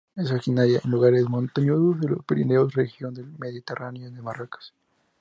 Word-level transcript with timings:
Es 0.15 0.31
originaria 0.31 0.79
de 0.83 0.89
lugares 0.89 1.29
montañosos 1.29 1.99
de 2.01 2.09
los 2.09 2.25
Pirineos, 2.25 2.73
región 2.73 3.13
del 3.13 3.27
Mediterráneo 3.37 4.07
y 4.07 4.11
Marruecos. 4.13 4.73